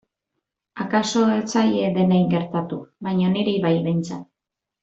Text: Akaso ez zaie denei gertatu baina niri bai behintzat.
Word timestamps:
Akaso 0.85 1.25
ez 1.33 1.43
zaie 1.57 1.91
denei 1.99 2.21
gertatu 2.33 2.83
baina 3.09 3.31
niri 3.37 3.57
bai 3.67 3.77
behintzat. 3.89 4.29